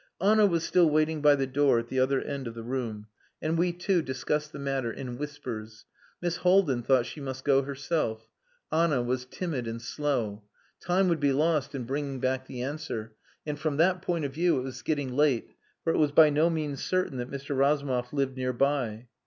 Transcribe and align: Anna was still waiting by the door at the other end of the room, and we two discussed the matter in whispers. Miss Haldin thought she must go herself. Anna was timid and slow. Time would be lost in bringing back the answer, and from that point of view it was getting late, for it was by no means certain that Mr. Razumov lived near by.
Anna 0.19 0.47
was 0.47 0.63
still 0.63 0.89
waiting 0.89 1.21
by 1.21 1.35
the 1.35 1.45
door 1.45 1.77
at 1.77 1.89
the 1.89 1.99
other 1.99 2.19
end 2.23 2.47
of 2.47 2.55
the 2.55 2.63
room, 2.63 3.05
and 3.39 3.55
we 3.55 3.71
two 3.71 4.01
discussed 4.01 4.51
the 4.51 4.57
matter 4.57 4.91
in 4.91 5.15
whispers. 5.19 5.85
Miss 6.23 6.37
Haldin 6.37 6.81
thought 6.81 7.05
she 7.05 7.21
must 7.21 7.45
go 7.45 7.61
herself. 7.61 8.27
Anna 8.71 9.03
was 9.03 9.25
timid 9.27 9.67
and 9.67 9.79
slow. 9.79 10.41
Time 10.79 11.07
would 11.07 11.19
be 11.19 11.31
lost 11.33 11.75
in 11.75 11.83
bringing 11.83 12.19
back 12.19 12.47
the 12.47 12.63
answer, 12.63 13.13
and 13.45 13.59
from 13.59 13.77
that 13.77 14.01
point 14.01 14.25
of 14.25 14.33
view 14.33 14.57
it 14.57 14.63
was 14.63 14.81
getting 14.81 15.13
late, 15.15 15.51
for 15.83 15.93
it 15.93 15.99
was 15.99 16.11
by 16.11 16.31
no 16.31 16.49
means 16.49 16.83
certain 16.83 17.19
that 17.19 17.29
Mr. 17.29 17.55
Razumov 17.55 18.11
lived 18.11 18.35
near 18.35 18.53
by. 18.53 19.07